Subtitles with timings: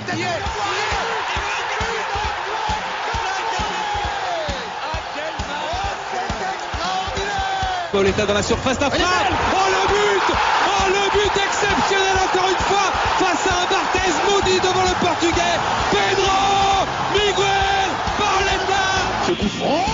[0.00, 0.28] terminé
[7.92, 9.02] Pauletta dans la surface, la frappe.
[9.52, 10.34] Oh le but.
[10.66, 15.58] Oh le but exceptionnel encore une fois face à un Barthez maudit devant le portugais.
[15.90, 18.84] Pedro Miguel Pauletta
[19.26, 19.84] Ce coup franc.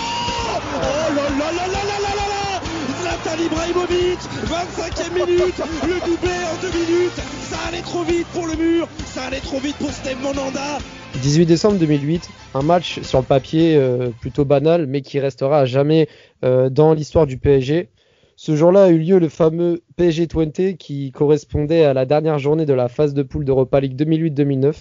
[0.74, 2.60] Oh là là là là là là là là.
[3.00, 5.60] Zlatan Ibrahimovic 25e minute.
[5.82, 7.37] Le doublé en deux minutes
[7.78, 10.78] allait trop vite pour le mur Ça allait trop vite pour Steve Monanda
[11.22, 15.64] 18 décembre 2008, un match sur le papier euh, plutôt banal, mais qui restera à
[15.64, 16.08] jamais
[16.44, 17.88] euh, dans l'histoire du PSG.
[18.36, 22.66] Ce jour-là a eu lieu le fameux PSG 20 qui correspondait à la dernière journée
[22.66, 24.74] de la phase de poule d'Europa League 2008-2009.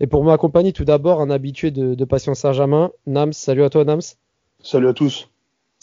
[0.00, 3.32] Et pour m'accompagner tout d'abord, un habitué de, de Passion Saint-Germain, Nams.
[3.32, 4.02] Salut à toi, Nams.
[4.62, 5.28] Salut à tous.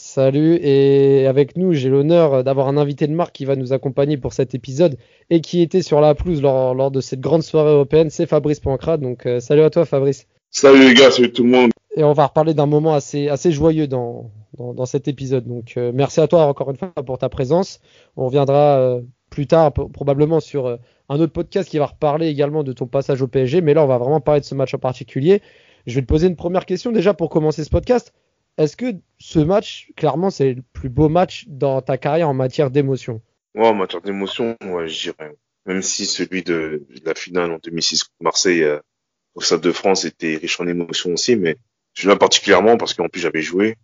[0.03, 4.17] Salut, et avec nous, j'ai l'honneur d'avoir un invité de marque qui va nous accompagner
[4.17, 4.97] pour cet épisode
[5.29, 8.59] et qui était sur la pelouse lors, lors de cette grande soirée européenne, c'est Fabrice
[8.59, 8.99] Pancrate.
[8.99, 10.25] Donc, euh, salut à toi, Fabrice.
[10.49, 11.69] Salut les gars, salut tout le monde.
[11.95, 15.45] Et on va reparler d'un moment assez, assez joyeux dans, dans, dans cet épisode.
[15.47, 17.79] Donc, euh, merci à toi encore une fois pour ta présence.
[18.17, 22.73] On reviendra euh, plus tard, probablement sur un autre podcast qui va reparler également de
[22.73, 23.61] ton passage au PSG.
[23.61, 25.43] Mais là, on va vraiment parler de ce match en particulier.
[25.85, 28.13] Je vais te poser une première question déjà pour commencer ce podcast.
[28.61, 32.69] Est-ce que ce match, clairement, c'est le plus beau match dans ta carrière en matière
[32.69, 33.21] d'émotion?
[33.55, 35.35] Ouais, en matière d'émotion, ouais, je dirais.
[35.65, 38.79] Même si celui de, la finale en 2006 contre Marseille euh,
[39.33, 41.57] au Stade de France était riche en émotions aussi, mais
[41.95, 43.75] celui-là particulièrement parce qu'en plus j'avais joué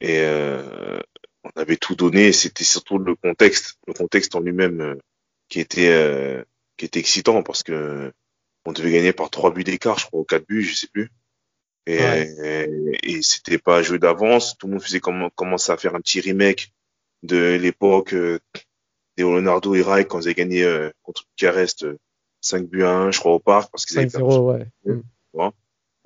[0.00, 0.98] et euh,
[1.44, 2.32] on avait tout donné.
[2.32, 4.98] C'était surtout le contexte, le contexte en lui-même
[5.48, 6.42] qui était euh,
[6.76, 8.12] qui était excitant parce que
[8.64, 11.10] on devait gagner par trois buts d'écart, je crois, ou quatre buts, je sais plus.
[11.86, 12.68] Et, Ouais.
[13.02, 14.56] et, et c'était pas joué d'avance.
[14.58, 16.72] Tout le monde faisait comme, commencer à faire un petit remake
[17.22, 18.38] de l'époque euh,
[19.16, 21.98] des Leonardo et Rai quand ils avaient gagné euh, contre Bucarest euh,
[22.40, 24.66] 5 buts à 1, je crois, au parc, parce qu'ils avaient perdu 5-0, ouais.
[24.84, 25.50] Mm.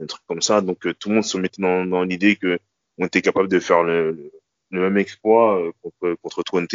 [0.03, 0.61] un truc comme ça.
[0.61, 2.59] Donc euh, tout le monde se mettait dans, dans l'idée que
[2.99, 4.33] on était capable de faire le, le,
[4.71, 6.75] le même exploit euh, contre, contre Twente.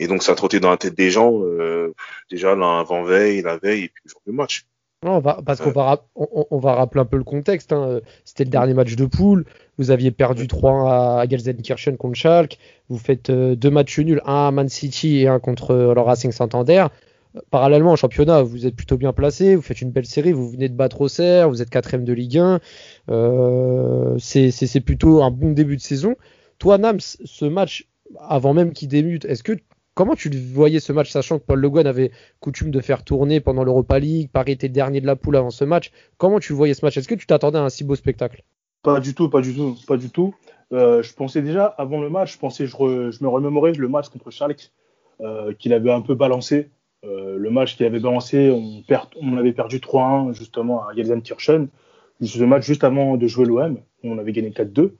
[0.00, 1.92] Et donc ça trottait dans la tête des gens euh,
[2.30, 4.64] déjà l'avant-veille, la veille et puis le jour du match.
[5.04, 7.72] Non, on va, parce qu'on va, rap- on, on va rappeler un peu le contexte.
[7.72, 8.00] hein.
[8.24, 9.44] C'était le dernier match de poule.
[9.78, 12.58] Vous aviez perdu 3-1 à Gelsenkirchen contre Schalke.
[12.88, 16.00] Vous faites euh, deux matchs nuls, un à Man City et un contre euh, le
[16.00, 16.86] Racing Santander.
[17.36, 19.54] Euh, Parallèlement, en championnat, vous êtes plutôt bien placé.
[19.54, 20.32] Vous faites une belle série.
[20.32, 21.48] Vous venez de battre Auxerre.
[21.48, 22.58] Vous êtes quatrième de Ligue 1.
[23.10, 26.16] Euh, c'est c'est- c'est plutôt un bon début de saison.
[26.58, 27.86] Toi, Nams, ce match,
[28.28, 29.52] avant même qu'il débute, est-ce que
[29.98, 33.40] comment tu voyais ce match, sachant que Paul Le Guen avait coutume de faire tourner
[33.40, 35.90] pendant l'Europa League, Paris était dernier de la poule avant ce match.
[36.18, 36.96] Comment tu voyais ce match?
[36.96, 38.44] Est-ce que tu t'attendais à un si beau spectacle?
[38.84, 40.36] Pas du tout, pas du tout, pas du tout.
[40.72, 44.30] Euh, je pensais déjà, avant le match, je pensais, je, me remémorais le match contre
[44.30, 44.70] Schalke,
[45.20, 46.70] euh, qu'il avait un peu balancé.
[47.04, 48.52] Euh, le match qu'il avait balancé,
[49.20, 51.66] on avait perdu 3-1 justement à Gelsenkirchen.
[52.22, 54.92] Ce match juste avant de jouer l'OM, on avait gagné 4-2.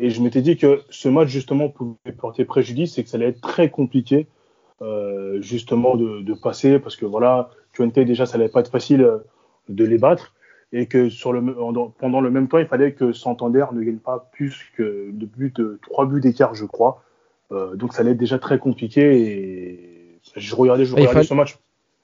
[0.00, 3.28] Et je m'étais dit que ce match justement pouvait porter préjudice et que ça allait
[3.28, 4.26] être très compliqué
[4.80, 9.02] euh, justement de, de passer parce que voilà, Twente déjà ça allait pas être facile
[9.02, 9.18] euh,
[9.68, 10.34] de les battre
[10.72, 13.98] et que sur le, en- pendant le même temps, il fallait que Santander ne gagne
[13.98, 17.02] pas plus que de buts, de trois buts d'écart, je crois.
[17.52, 21.34] Euh, donc ça allait être déjà très compliqué et je regardais, je regardais fallait- ce
[21.34, 21.58] match.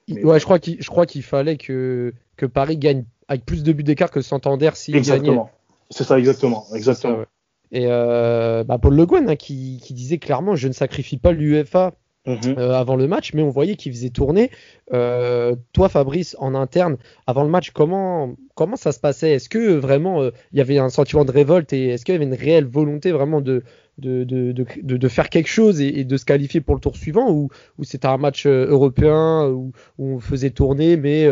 [0.07, 3.63] Mais- Ouais, je crois qu'il je crois qu'il fallait que, que Paris gagne avec plus
[3.63, 4.99] de buts d'écart que Santander s'il gagnait.
[5.17, 5.49] Exactement.
[5.89, 7.17] C'est ça, exactement, C'est ça, exactement.
[7.17, 7.25] ouais.
[7.71, 11.31] Et euh, bah, Paul Le Guen hein, qui, qui disait clairement je ne sacrifie pas
[11.31, 11.93] l'UEFA
[12.25, 12.55] Mhm.
[12.57, 14.51] euh, avant le match, mais on voyait qu'il faisait tourner.
[14.93, 19.31] Euh, toi, Fabrice, en interne, avant le match, comment, comment ça se passait?
[19.31, 22.15] Est-ce que vraiment euh, il y avait un sentiment de révolte et est-ce qu'il y
[22.17, 23.63] avait une réelle volonté vraiment de,
[23.97, 27.31] de, de, de, faire quelque chose et, et de se qualifier pour le tour suivant?
[27.31, 31.27] Ou, ou c'était un match européen où, où on faisait tourner, mais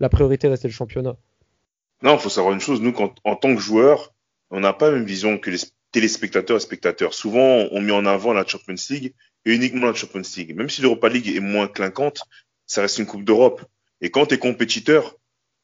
[0.00, 1.16] la priorité restait le championnat?
[2.02, 4.12] Non, faut savoir une chose, nous, quand, en tant que joueurs,
[4.50, 5.58] on n'a pas la même vision que les
[5.92, 7.14] téléspectateurs et spectateurs.
[7.14, 9.14] Souvent, on met en avant la Champions League
[9.44, 10.56] et uniquement la Champions League.
[10.56, 12.22] Même si l'Europa League est moins clinquante,
[12.66, 13.64] ça reste une Coupe d'Europe.
[14.00, 15.16] Et quand tu es compétiteur,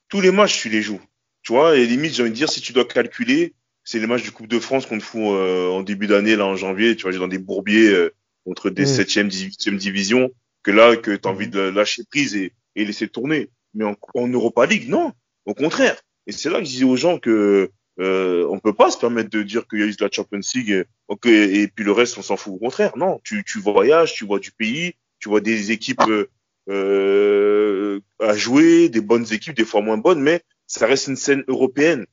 [0.08, 1.00] tous les matchs, tu les joues.
[1.42, 3.54] Tu vois, et limite, j'ai envie de dire, si tu dois calculer,
[3.84, 6.44] c'est les matchs du Coupe de France qu'on te fout euh, en début d'année, là,
[6.46, 8.14] en janvier, tu vois, j'ai dans des bourbiers euh,
[8.44, 9.00] contre des Mm.
[9.00, 10.30] 7e, 18e divisions,
[10.62, 13.48] que là, que tu as envie de lâcher prise et, et laisser tourner.
[13.74, 15.12] Mais en, en Europa League, non.
[15.46, 15.96] Au contraire.
[16.26, 19.30] Et c'est là que je disais aux gens que euh, on peut pas se permettre
[19.30, 22.16] de dire qu'il y a eu de la Champions League ok, et puis le reste
[22.18, 22.54] on s'en fout.
[22.54, 23.20] Au contraire, non.
[23.24, 26.28] Tu, tu voyages, tu vois du pays, tu vois des équipes euh,
[26.68, 31.44] euh, à jouer, des bonnes équipes, des fois moins bonnes, mais ça reste une scène
[31.48, 32.06] européenne.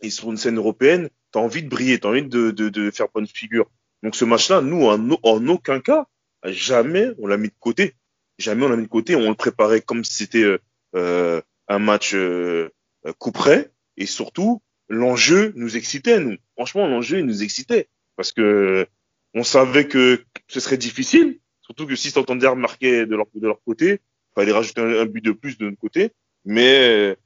[0.00, 2.68] Et sur une scène européenne, tu as envie de briller, tu as envie de, de,
[2.70, 3.70] de faire bonne figure.
[4.02, 6.06] Donc ce match-là, nous, en, en aucun cas,
[6.44, 7.94] jamais on l'a mis de côté.
[8.38, 9.14] Jamais on l'a mis de côté.
[9.14, 10.58] On le préparait comme si c'était euh,
[10.96, 12.70] euh, un match euh,
[13.06, 16.36] euh, couperait et surtout l'enjeu nous excitait nous.
[16.56, 17.88] Franchement, l'enjeu nous excitait.
[18.16, 18.86] Parce que
[19.32, 23.62] on savait que ce serait difficile, surtout que si Santander marquait de leur de leur
[23.62, 24.00] côté,
[24.34, 26.10] fallait rajouter un, but de plus de notre côté,
[26.44, 27.16] mais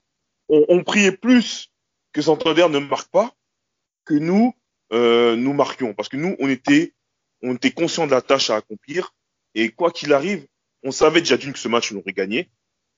[0.48, 1.72] on, on priait plus
[2.12, 3.34] que Santander ne marque pas
[4.04, 4.54] que nous
[4.92, 5.94] euh, nous marquions.
[5.94, 6.92] Parce que nous on était
[7.42, 9.14] on était conscient de la tâche à accomplir.
[9.54, 10.46] Et quoi qu'il arrive,
[10.82, 12.50] on savait déjà d'une que ce match on aurait gagné,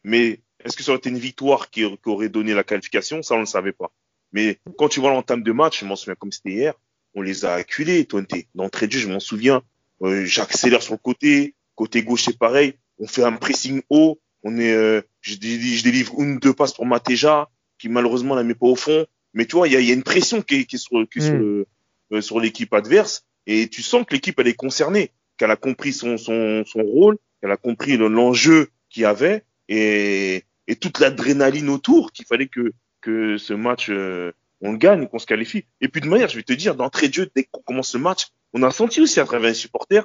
[0.02, 3.22] mais est-ce que ça aurait été une victoire qui, qui aurait donné la qualification?
[3.22, 3.92] Ça, on ne le savait pas.
[4.36, 6.74] Mais quand tu vois l'entame de match, je m'en souviens comme c'était hier,
[7.14, 8.34] on les a acculés, Twente.
[8.54, 9.62] D'entrée de jeu, je m'en souviens.
[10.02, 12.74] Euh, J'accélère sur le côté, côté gauche c'est pareil.
[12.98, 14.20] On fait un pressing haut.
[14.42, 17.48] On est, euh, je, délivre, je, délivre une deux passes pour Mateja,
[17.78, 19.06] qui malheureusement la met pas au fond.
[19.32, 21.08] Mais tu vois, il y a, y a, une pression qui est, qui est sur,
[21.08, 21.24] qui est mm.
[21.24, 21.66] sur,
[22.12, 25.94] euh, sur l'équipe adverse, et tu sens que l'équipe elle est concernée, qu'elle a compris
[25.94, 31.70] son, son, son rôle, qu'elle a compris l'enjeu qu'il y avait, et, et toute l'adrénaline
[31.70, 32.74] autour qu'il fallait que,
[33.06, 35.64] que ce match euh, on le gagne, qu'on se qualifie.
[35.80, 37.98] Et puis de manière, je vais te dire, d'entrée de jeu, dès qu'on commence ce
[37.98, 40.04] match, on a senti aussi à travers les supporters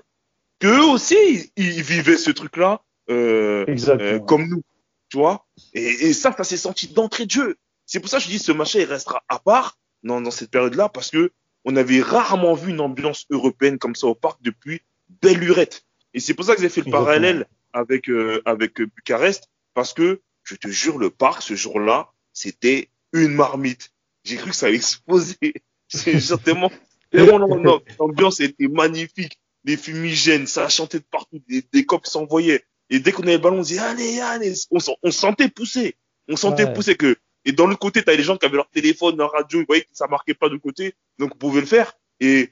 [0.59, 4.61] qu'eux aussi, ils, vivaient ce truc-là euh, euh, comme nous,
[5.09, 5.47] tu vois.
[5.73, 7.57] Et, et, ça, ça s'est senti d'entrée de jeu.
[7.87, 10.51] C'est pour ça que je dis ce match il restera à part dans, dans cette
[10.51, 11.31] période-là parce que
[11.65, 14.81] on avait rarement vu une ambiance européenne comme ça au parc depuis
[15.21, 15.85] belle lurette.
[16.13, 17.05] Et c'est pour ça que j'ai fait le Exactement.
[17.05, 22.89] parallèle avec euh, avec Bucarest parce que je te jure le parc ce jour-là c'était
[23.13, 23.91] une marmite.
[24.23, 25.37] J'ai cru que ça allait exploser.
[25.87, 26.71] C'est tellement
[27.11, 29.37] tellement l'ambiance était magnifique.
[29.63, 32.63] Les fumigènes, ça chantait de partout, des, des copes s'envoyaient.
[32.89, 35.95] Et dès qu'on avait le ballon, on disait allez allez, on, on sentait pousser,
[36.27, 36.73] on sentait ouais.
[36.73, 37.15] pousser que.
[37.45, 39.83] Et dans le côté, t'as les gens qui avaient leur téléphone, leur radio, ils voyaient
[39.83, 41.93] que ça marquait pas de côté, donc on pouvait le faire.
[42.19, 42.51] Et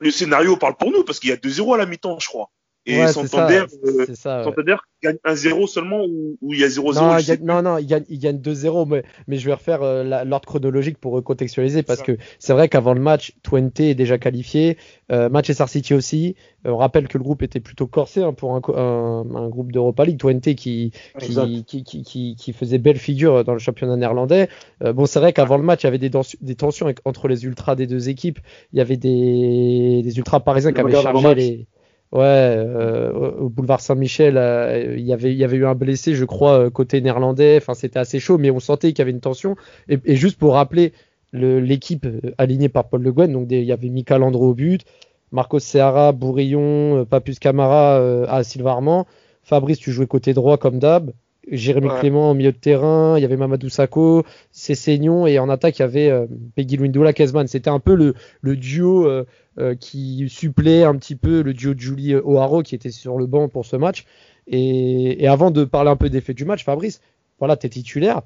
[0.00, 2.50] le scénario parle pour nous parce qu'il y a 2-0 à la mi-temps, je crois.
[2.88, 4.44] Et ouais, Santander, euh, ça, ouais.
[4.44, 7.86] Santander gagne 1-0 seulement ou, ou il y a 0-0 non, il non, non, il
[7.86, 12.02] gagne, il gagne 2-0, mais, mais je vais refaire euh, l'ordre chronologique pour recontextualiser parce
[12.02, 14.78] que c'est vrai qu'avant le match, Twente est déjà qualifié,
[15.12, 16.34] euh, Manchester City aussi.
[16.66, 19.70] Euh, on rappelle que le groupe était plutôt corsé hein, pour un, un, un groupe
[19.70, 20.18] d'Europa League.
[20.18, 24.48] Twente qui qui, qui, qui, qui, faisait belle figure dans le championnat néerlandais.
[24.82, 27.44] Euh, bon, c'est vrai qu'avant le match, il y avait des, des, tensions entre les
[27.44, 28.38] ultras des deux équipes.
[28.72, 31.66] Il y avait des, des ultras parisiens qui avaient chargé les
[32.10, 36.14] Ouais, euh, au boulevard Saint-Michel, euh, il y avait il y avait eu un blessé,
[36.14, 37.58] je crois, euh, côté néerlandais.
[37.58, 39.56] Enfin, c'était assez chaud, mais on sentait qu'il y avait une tension.
[39.88, 40.92] Et, juste pour rappeler
[41.34, 42.06] l'équipe
[42.38, 44.84] alignée par Paul Le Guen, donc il y avait Mika Landro au but,
[45.32, 47.96] Marcos Seara, Bourillon, Papus Camara
[48.26, 49.06] à Sylvain Armand.
[49.42, 51.12] Fabrice, tu jouais côté droit comme d'hab.
[51.50, 52.00] Jérémy ouais.
[52.00, 55.82] Clément au milieu de terrain, il y avait Mamadou Sakho, Cessignon et en attaque il
[55.82, 57.46] y avait euh, Peggy Luindola Kezman.
[57.46, 59.24] C'était un peu le, le duo euh,
[59.58, 63.26] euh, qui supplait un petit peu le duo de Julie O'Haro qui était sur le
[63.26, 64.04] banc pour ce match.
[64.46, 67.00] Et, et avant de parler un peu des faits du match, Fabrice,
[67.38, 68.22] voilà, t'es titulaire.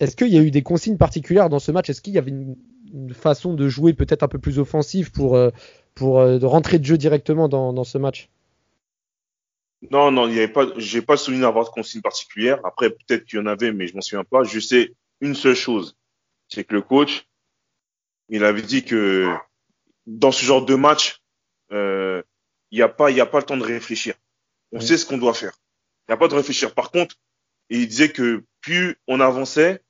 [0.00, 1.88] Est-ce qu'il y a eu des consignes particulières dans ce match?
[1.90, 2.56] Est-ce qu'il y avait une,
[2.92, 5.38] une, façon de jouer peut-être un peu plus offensive pour,
[5.94, 8.28] pour rentrer de jeu directement dans, dans ce match?
[9.90, 12.60] Non, non, il y avait pas, j'ai pas souvenir d'avoir de consigne particulière.
[12.64, 14.44] Après, peut-être qu'il y en avait, mais je m'en souviens pas.
[14.44, 15.96] Je sais une seule chose,
[16.48, 17.26] c'est que le coach,
[18.28, 19.32] il avait dit que
[20.06, 21.22] dans ce genre de match,
[21.72, 22.22] euh,
[22.70, 24.14] il n'y a pas, il a pas le temps de réfléchir.
[24.72, 24.86] On oui.
[24.86, 25.52] sait ce qu'on doit faire.
[26.06, 26.74] Il n'y a pas de réfléchir.
[26.74, 27.16] Par contre,
[27.70, 29.82] il disait que plus on avançait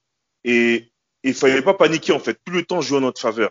[0.44, 0.92] et
[1.22, 2.38] il fallait pas paniquer en fait.
[2.44, 3.50] Plus le temps jouait en notre faveur.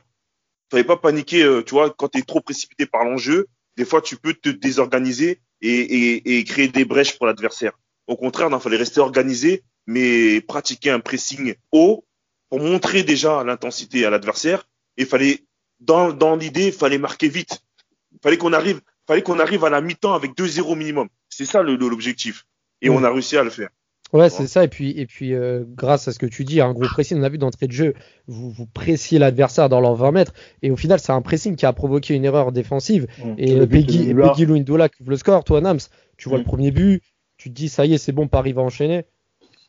[0.67, 1.43] Il fallait pas paniquer.
[1.43, 4.49] Euh, tu vois, quand tu es trop précipité par l'enjeu, des fois tu peux te
[4.49, 7.73] désorganiser et, et, et créer des brèches pour l'adversaire.
[8.07, 12.05] Au contraire, il fallait rester organisé, mais pratiquer un pressing haut
[12.49, 14.67] pour montrer déjà l'intensité à l'adversaire.
[14.97, 15.39] Et fallait,
[15.79, 17.63] dans, dans l'idée, il fallait marquer vite.
[18.11, 21.07] Il fallait qu'on arrive, fallait qu'on arrive à la mi-temps avec 2-0 minimum.
[21.29, 22.45] C'est ça l'objectif.
[22.81, 22.93] Et mmh.
[22.93, 23.69] on a réussi à le faire.
[24.13, 24.63] Ouais, c'est ça.
[24.63, 27.23] Et puis, et puis euh, grâce à ce que tu dis, un gros pressing, on
[27.23, 27.95] a vu d'entrée de jeu,
[28.27, 30.33] vous, vous pressiez l'adversaire dans leurs 20 mètres.
[30.61, 33.07] Et au final, c'est un pressing qui a provoqué une erreur défensive.
[33.17, 35.43] Mmh, et Peggy, Peggy Louindola qui ouvre le score.
[35.43, 35.79] Toi, Nams,
[36.17, 36.41] tu vois mmh.
[36.41, 37.01] le premier but,
[37.37, 39.05] tu te dis, ça y est, c'est bon, Paris va enchaîner.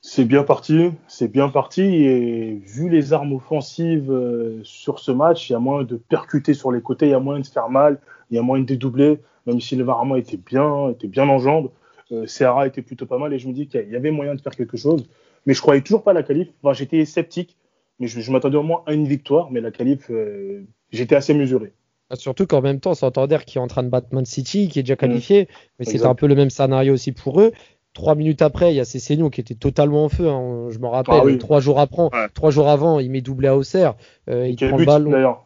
[0.03, 1.81] C'est bien parti, c'est bien parti.
[1.81, 6.53] Et vu les armes offensives euh, sur ce match, il y a moyen de percuter
[6.53, 7.99] sur les côtés, il y a moyen de se faire mal,
[8.31, 11.39] il y a moyen de dédoubler, même si le Varama était bien, était bien en
[11.39, 11.71] jambes
[12.15, 14.41] euh, Serra était plutôt pas mal et je me dis qu'il y avait moyen de
[14.41, 15.07] faire quelque chose.
[15.47, 16.49] Mais je croyais toujours pas à la qualif.
[16.63, 17.57] Enfin, j'étais sceptique,
[17.99, 19.51] mais je, je m'attendais au moins à une victoire.
[19.51, 21.73] Mais la qualif, euh, j'étais assez mesuré.
[22.11, 24.79] Ah, surtout qu'en même temps, Santander qui est en train de battre Man City, qui
[24.79, 25.47] est déjà qualifié, mmh.
[25.79, 27.53] mais c'était un peu le même scénario aussi pour eux.
[27.95, 30.29] Trois minutes après, il y a Cessignon qui était totalement en feu.
[30.29, 30.69] Hein.
[30.71, 31.39] Je me rappelle, ah, oui.
[31.39, 32.29] trois jours après, ouais.
[32.35, 33.95] trois jours avant, il met doublé à Auxerre.
[34.29, 35.37] Euh, il prend le ballon.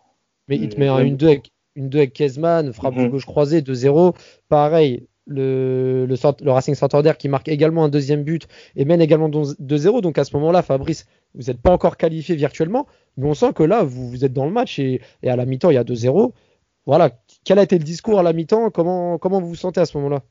[0.48, 3.04] Mais il te met un 1-2 avec, une 2 avec Kezman, frappe mmh.
[3.04, 4.14] de gauche croisée, 2-0.
[4.48, 6.06] Pareil, le,
[6.46, 10.00] Racing Santander qui marque également un deuxième but et mène également 2-0.
[10.00, 13.62] Donc à ce moment-là, Fabrice, vous n'êtes pas encore qualifié virtuellement, mais on sent que
[13.62, 16.32] là, vous, êtes dans le match et, à la mi-temps, il y a 2-0.
[16.86, 17.10] Voilà,
[17.44, 18.70] quel a été le discours à la mi-temps?
[18.70, 20.22] Comment, comment vous vous sentez à ce moment-là?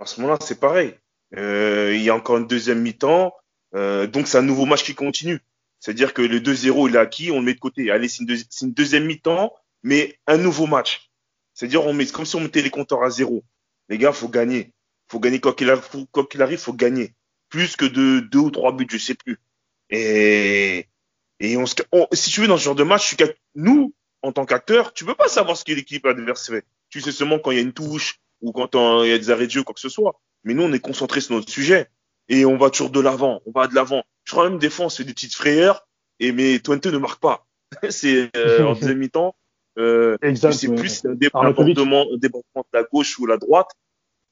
[0.00, 0.94] À ce moment-là, c'est pareil.
[1.36, 3.32] Euh, il y a encore une deuxième mi-temps,
[3.74, 5.40] euh, donc c'est un nouveau match qui continue.
[5.78, 7.90] C'est-à-dire que le 2-0, il est acquis, on le met de côté.
[7.90, 9.52] Allez, c'est une, une, deuxième mi-temps,
[9.82, 11.10] mais un nouveau match.
[11.54, 13.44] C'est-à-dire, on met, comme si on mettait les compteurs à zéro.
[13.92, 14.72] Les gars, faut gagner.
[15.10, 17.14] Faut gagner quoi qu'il arrive, quoi qu'il arrive, faut gagner.
[17.50, 19.38] Plus que de deux ou trois buts, je sais plus.
[19.90, 20.88] Et,
[21.40, 23.14] et on, on, si tu veux, dans ce genre de match,
[23.54, 26.64] nous, en tant qu'acteur, tu peux pas savoir ce que l'équipe adverse fait.
[26.88, 28.70] Tu sais seulement quand il y a une touche ou quand
[29.04, 30.18] il y a des arrêts de jeu ou quoi que ce soit.
[30.44, 31.90] Mais nous, on est concentré sur notre sujet
[32.28, 34.04] et on va toujours de l'avant, on va de l'avant.
[34.24, 35.86] Je crois même des fois, on se fait des petites frayeurs
[36.18, 37.46] et mais Twente ne marque pas.
[37.90, 39.34] c'est euh, en deuxième mi-temps.
[39.78, 43.70] Euh, sais plus un débordement, un débordement de la gauche ou la droite.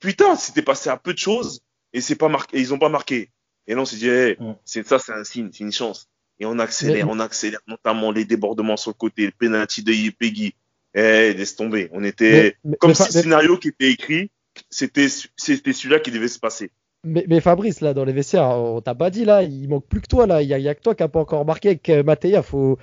[0.01, 1.61] Putain, c'était passé à peu de choses
[1.93, 3.31] et c'est pas marqué, et ils ont pas marqué.
[3.67, 6.09] Et là, on s'est dit, hey, c'est ça, c'est un signe, c'est une chance.
[6.39, 10.55] Et on accélère, on accélère, notamment les débordements sur le côté, le penalty de Yepegi.
[10.95, 11.89] Eh, laisse tomber.
[11.93, 14.31] On était, mais, comme si le scénario qui était écrit,
[14.71, 16.73] c'était, c'était celui-là qui devait se passer.
[17.03, 20.03] Mais, mais, Fabrice, là, dans les vestiaires, on t'a pas dit, là, il manque plus
[20.03, 20.43] que toi, là.
[20.43, 22.43] Il y, a, que toi qui a pas encore marqué avec euh, Matéa.
[22.43, 22.79] Faut,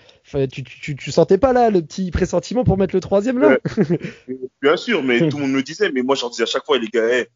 [0.52, 3.60] tu, tu, tu, sentais pas, là, le petit pressentiment pour mettre le troisième, là?
[4.62, 5.92] Bien sûr, mais tout le monde me disait.
[5.92, 7.28] Mais moi, j'en disais à chaque fois, les gars, hey,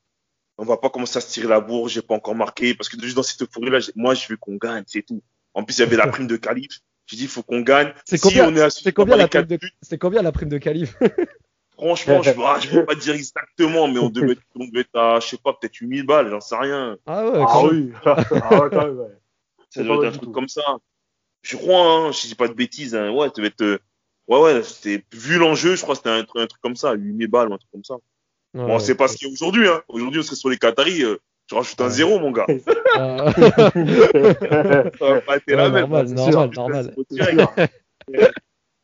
[0.57, 2.73] on va pas commencer à se tirer la bourre, j'ai pas encore marqué.
[2.73, 5.21] Parce que juste dans cette euphorie-là, moi, je veux qu'on gagne, c'est tout.
[5.53, 6.79] En plus, il y avait la prime de Calife.
[7.05, 7.93] J'ai dit, il faut qu'on gagne.
[8.05, 10.95] C'est combien, on est c'est combien, la prime de, c'est combien la prime de Calife
[11.81, 14.35] Franchement, je ne peux pas dire exactement, mais on devait,
[14.75, 16.95] être à, je sais pas, peut-être 8000 balles, j'en sais rien.
[17.07, 17.91] Ah ouais, ah, oui.
[18.05, 18.15] ah
[18.61, 19.17] ouais, quand même, ouais.
[19.71, 20.61] Ça doit être un truc comme ça.
[21.41, 23.09] Je crois, hein, je dis pas de bêtises, hein.
[23.09, 23.79] ouais, ça être, euh,
[24.27, 27.27] ouais, ouais, c'était, vu l'enjeu, je crois que c'était un, un, truc comme ça, 8000
[27.27, 27.95] balles ou un truc comme ça.
[28.53, 29.81] Ouais, bon, c'est pas ce qu'il y a aujourd'hui, hein.
[29.87, 32.45] Aujourd'hui, on serait sur les Qataris, euh, tu rajoutes un zéro, mon gars.
[32.95, 33.31] Ah.
[33.33, 35.89] ça va pas être la même.
[35.89, 36.95] Normal, normal, normal.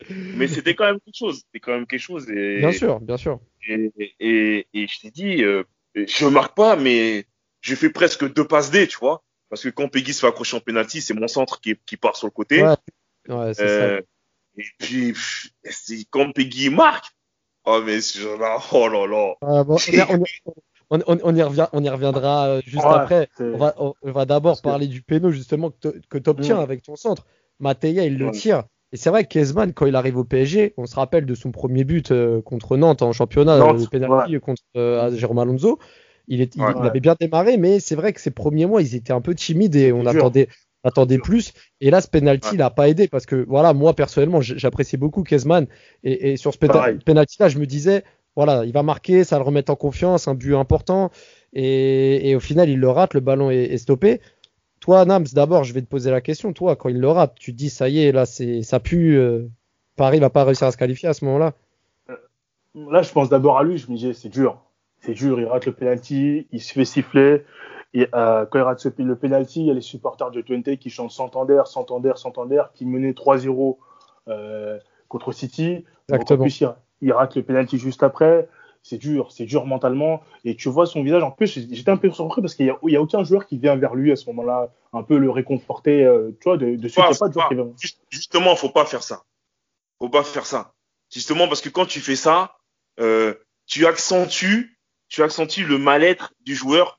[0.10, 1.42] Mais c'était quand même quelque chose.
[1.46, 2.30] C'était quand même quelque chose.
[2.30, 3.40] Et, bien sûr, bien sûr.
[3.68, 5.64] Et, et, et je t'ai dit, euh,
[5.96, 7.26] je marque pas, mais
[7.62, 9.24] je fais presque deux passes D, tu vois.
[9.50, 12.16] Parce que quand Peggy se fait accrocher en penalty, c'est mon centre qui, qui part
[12.16, 12.64] sur le côté.
[12.64, 12.76] Ouais,
[13.30, 14.04] ouais c'est euh, ça.
[14.58, 15.14] Et puis,
[16.10, 17.06] quand Peggy marque,
[17.66, 17.98] oh, mais
[18.40, 19.34] là, oh là là.
[19.42, 19.78] Ah, bon,
[20.90, 23.30] on, on, on, y revient, on y reviendra euh, juste ouais, après.
[23.40, 26.60] On va, on, va d'abord parler du péno justement que tu obtiens mmh.
[26.60, 27.26] avec ton centre.
[27.60, 28.64] Matéa, il le tire.
[28.98, 31.52] Et c'est vrai que Kezman, quand il arrive au PSG, on se rappelle de son
[31.52, 34.40] premier but euh, contre Nantes en championnat, Nantes, le penalty ouais.
[34.40, 35.78] contre euh, Jérôme Alonso.
[36.28, 38.82] Il, est, il, ouais, il, avait bien démarré, mais c'est vrai que ses premiers mois,
[38.82, 40.50] ils étaient un peu timides et on attendait,
[40.84, 41.54] attendait plus.
[41.80, 45.22] Et là, ce penalty, il n'a pas aidé parce que, voilà, moi personnellement, j'appréciais beaucoup
[45.22, 45.68] Kezman.
[46.04, 48.04] Et, et, sur ce penalty-là, je me disais,
[48.36, 51.12] voilà, il va marquer, ça va le remettre en confiance, un but important.
[51.54, 54.22] Et, et, au final, il le rate, le ballon est, est stoppé.
[54.88, 56.54] Toi, Nams, d'abord, je vais te poser la question.
[56.54, 59.18] Toi, quand il le rate, tu te dis, ça y est, là, c'est, ça pue.
[59.18, 59.50] Euh,
[59.98, 61.52] Paris va pas réussir à se qualifier à ce moment-là.
[62.10, 62.16] Euh,
[62.90, 63.78] là, je pense d'abord à lui.
[63.78, 64.62] Je me disais, c'est dur.
[65.02, 65.42] C'est dur.
[65.42, 67.44] Il rate le penalty, il se fait siffler.
[67.94, 70.78] Et euh, quand il rate ce, le penalty, il y a les supporters de Twente
[70.78, 73.76] qui chantent Santander, Santander, Santander, qui menaient 3-0
[74.30, 74.80] euh,
[75.10, 75.84] contre City.
[76.08, 76.40] Exactement.
[76.40, 78.48] en plus, il, il rate le penalty juste après
[78.88, 80.24] c'est dur, c'est dur mentalement.
[80.46, 81.22] Et tu vois son visage.
[81.22, 83.76] En plus, j'étais un peu surpris parce qu'il n'y a, a, aucun joueur qui vient
[83.76, 86.06] vers lui à ce moment-là, un peu le réconforter.
[86.06, 87.50] Euh, tu vois, de, de suite, pas, pas, pas
[88.10, 89.24] Justement, faut pas faire ça.
[90.00, 90.74] Faut pas faire ça.
[91.12, 92.58] Justement, parce que quand tu fais ça,
[93.02, 93.34] euh,
[93.66, 94.80] tu accentues,
[95.10, 96.98] tu accentues le mal-être du joueur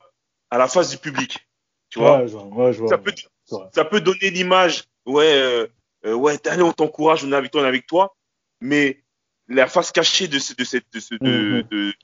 [0.51, 1.49] à la face du public.
[1.89, 3.15] Tu vois, ouais, je vois, ouais, je vois ça, peut,
[3.73, 5.67] ça peut donner l'image, ouais, euh,
[6.05, 8.15] euh ouais, allez, on t'encourage, on est avec toi, on est avec toi.
[8.61, 9.03] Mais
[9.49, 11.95] la face cachée de, de cette, de, de, de,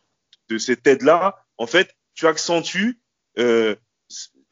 [0.48, 3.00] de, cette aide-là, en fait, tu accentues
[3.38, 3.76] euh,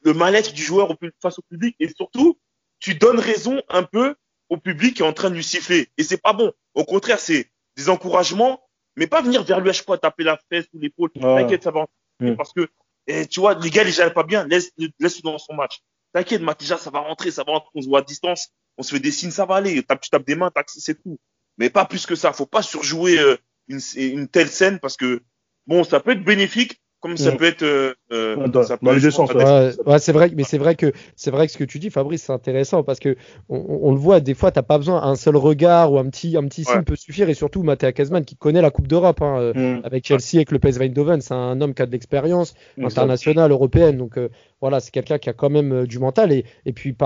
[0.04, 2.38] le mal-être du joueur face au public et surtout,
[2.80, 4.14] tu donnes raison un peu
[4.49, 5.88] au public qui est en train de lui siffler.
[5.96, 6.52] Et c'est pas bon.
[6.75, 8.61] Au contraire, c'est des encouragements,
[8.96, 11.11] mais pas venir vers lui à chaque fois taper la fesse ou l'épaule.
[11.12, 11.87] T'inquiète, ça va.
[12.20, 12.34] Mm.
[12.34, 12.68] Parce que,
[13.06, 14.46] et, tu vois, les gars, les gèrent pas bien.
[14.46, 15.80] Laisse, laisse dans son match.
[16.12, 17.70] T'inquiète, Matija, ça va rentrer, ça va rentrer.
[17.75, 18.50] On se voit à distance.
[18.76, 19.82] On se fait des signes, ça va aller.
[19.82, 21.18] Tu tapes des mains, c'est tout
[21.59, 22.32] mais pas plus que ça.
[22.32, 23.37] Faut pas surjouer euh,
[23.68, 25.23] une, une, telle scène parce que
[25.66, 28.92] bon, ça peut être bénéfique comme ça peut être euh, euh dans, ça peut dans
[28.92, 29.35] les deux sens.
[29.35, 31.90] Ouais, ouais c'est vrai, mais c'est vrai que c'est vrai que ce que tu dis,
[31.90, 33.16] Fabrice, c'est intéressant parce que
[33.49, 36.37] on, on, le voit des fois, t'as pas besoin un seul regard ou un petit
[36.37, 39.37] un petit signe peut suffire et surtout Mathéa Kazman qui connaît la Coupe d'Europe hein,
[39.40, 39.80] euh, mm.
[39.85, 43.99] avec Chelsea, avec le PSV Eindhoven, c'est un homme qui a de l'expérience internationale, européenne,
[43.99, 44.28] donc euh,
[44.61, 46.97] voilà, c'est quelqu'un qui a quand même du mental et et puis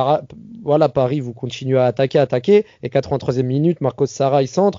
[0.63, 4.79] voilà Paris, vous continuez à attaquer, attaquer et 83e minute, Marcos Sarra il centre,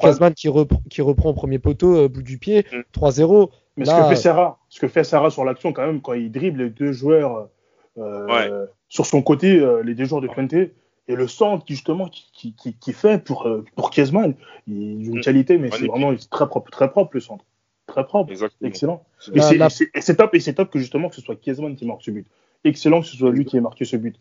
[0.00, 2.64] Kazman qui reprend qui reprend premier poteau bout du pied,
[2.94, 3.48] 3-0 mm.
[3.78, 6.12] Mais Là, ce que fait Sarah, ce que fait Sarah sur l'action quand même quand
[6.14, 7.48] il dribble les deux joueurs
[7.96, 8.50] euh, Ouais.
[8.88, 12.26] sur son côté, euh, les deux joueurs de Twente, et le centre qui justement qui,
[12.34, 14.34] qui, qui, qui fait pour euh, pour Kiesman,
[14.66, 15.20] il a une Mm.
[15.22, 17.44] qualité, mais c'est vraiment très propre, très propre le centre,
[17.86, 18.68] très propre, Exactement.
[18.68, 19.04] excellent.
[19.32, 21.36] Et Là, c'est- là- et c'est top, et c'est top que justement que ce soit
[21.36, 22.26] Kiesman qui marque ce but.
[22.64, 24.16] Excellent que ce soit lui qui ait marqué ce but.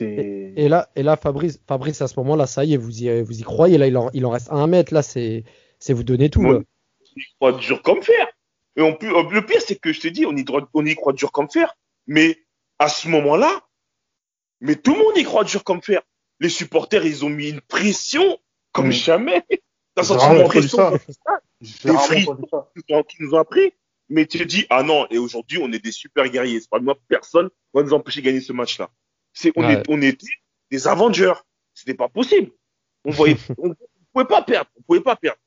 [0.00, 3.38] Et là, et là Fabrice, Fabrice, à ce moment-là, ça y est, vous y, vous
[3.40, 3.78] y croyez.
[3.78, 4.94] Là, il en, il en reste un mètre.
[4.94, 5.44] Là, c'est
[5.78, 6.40] c'est vous donner tout.
[6.40, 6.52] Ouais.
[6.52, 6.58] là.
[6.58, 8.26] On y croit dur comme fer.
[8.76, 10.94] Et on peut, le pire, c'est que je t'ai dit, on y, droit- on y
[10.94, 11.74] croit dur comme fer.
[12.06, 12.42] Mais
[12.78, 13.62] à ce moment-là,
[14.60, 16.02] mais tout le monde y croit dur comme fer.
[16.40, 18.38] Les supporters, ils ont mis une pression
[18.72, 18.92] comme Mm.
[18.92, 19.44] jamais.
[19.94, 22.38] T'as senti une pression des qui
[22.88, 23.72] nous ont- qui nous ont appris.
[24.08, 26.60] Mais tu te dis, ah non, et aujourd'hui, on est des super guerriers.
[26.60, 28.90] C'est pas moi, personne va nous empêcher de gagner ce match-là.
[29.32, 29.74] C'est, on, Ouais.
[29.74, 30.26] est, on était
[30.70, 31.34] des Avengers.
[31.74, 32.50] C'était pas possible.
[33.04, 33.74] On voyait, on, on
[34.12, 34.70] pouvait pas perdre.
[34.78, 35.38] On pouvait pas perdre.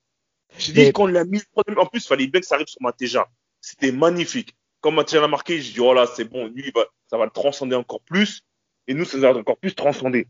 [0.57, 2.67] J'ai dit, Mais- quand on l'a mis, en plus, il fallait bien que ça arrive
[2.67, 3.27] sur Matéja.
[3.61, 4.55] C'était magnifique.
[4.81, 6.71] Quand Matéja l'a marqué, je dis, oh là, c'est bon, lui,
[7.09, 8.43] ça va le transcender encore plus.
[8.87, 10.27] Et nous, ça va encore plus transcender.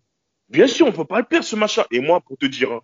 [0.50, 1.88] Bien sûr, on peut pas le perdre, ce match-là.
[1.91, 2.82] Et moi, pour te dire, hein,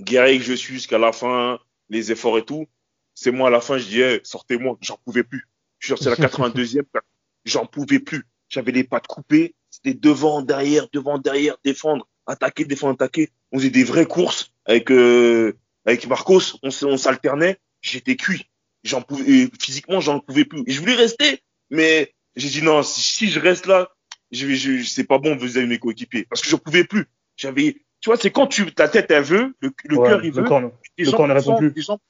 [0.00, 2.66] guerrier que je suis jusqu'à la fin, les efforts et tout,
[3.14, 5.48] c'est moi à la fin, je dis, eh, sortez-moi, j'en pouvais plus.
[5.78, 6.82] Je suis c'est la 82e,
[7.44, 8.24] j'en pouvais plus.
[8.48, 13.30] J'avais les pattes coupées, c'était devant, derrière, devant, derrière, défendre, attaquer, défendre, attaquer.
[13.52, 18.50] On faisait des vraies courses avec euh, avec Marcos, on, s'alternait, j'étais cuit.
[18.84, 20.62] J'en pouvais, et physiquement, j'en pouvais plus.
[20.66, 23.88] Et je voulais rester, mais j'ai dit non, si, si je reste là,
[24.30, 27.06] je vais, je, c'est pas bon vis-à-vis de mes coéquipiers, parce que je pouvais plus.
[27.36, 30.32] J'avais, tu vois, c'est quand tu, ta tête elle veut, le, le Ouais, cœur il
[30.32, 31.82] le veut, corps, Le gens corps ne répond plus.
[31.82, 32.00] gens-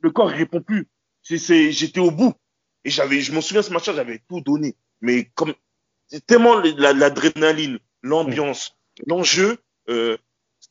[0.00, 0.88] le corps il répond plus.
[1.22, 2.34] C'est, c'est, j'étais au bout.
[2.84, 4.76] Et j'avais, je m'en souviens ce match-là, j'avais tout donné.
[5.00, 5.54] Mais comme,
[6.08, 8.76] c'est tellement la- l'adrénaline, l'ambiance,
[9.06, 10.16] l'enjeu, euh,